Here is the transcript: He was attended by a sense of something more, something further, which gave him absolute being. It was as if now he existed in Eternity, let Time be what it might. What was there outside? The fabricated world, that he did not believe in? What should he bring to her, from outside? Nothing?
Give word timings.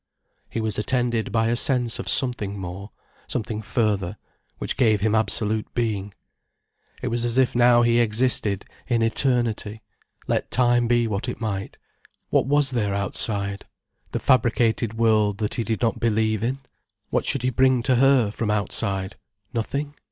He 0.49 0.59
was 0.59 0.79
attended 0.79 1.31
by 1.31 1.49
a 1.49 1.55
sense 1.55 1.99
of 1.99 2.09
something 2.09 2.57
more, 2.57 2.89
something 3.27 3.61
further, 3.61 4.17
which 4.57 4.75
gave 4.75 4.99
him 5.01 5.13
absolute 5.13 5.71
being. 5.75 6.11
It 7.03 7.09
was 7.09 7.23
as 7.23 7.37
if 7.37 7.53
now 7.53 7.83
he 7.83 7.99
existed 7.99 8.65
in 8.87 9.03
Eternity, 9.03 9.83
let 10.27 10.49
Time 10.49 10.87
be 10.87 11.05
what 11.05 11.29
it 11.29 11.39
might. 11.39 11.77
What 12.31 12.47
was 12.47 12.71
there 12.71 12.95
outside? 12.95 13.65
The 14.11 14.19
fabricated 14.19 14.95
world, 14.95 15.37
that 15.37 15.53
he 15.53 15.63
did 15.63 15.83
not 15.83 15.99
believe 15.99 16.43
in? 16.43 16.57
What 17.11 17.23
should 17.23 17.43
he 17.43 17.51
bring 17.51 17.83
to 17.83 17.97
her, 17.97 18.31
from 18.31 18.49
outside? 18.49 19.17
Nothing? 19.53 19.93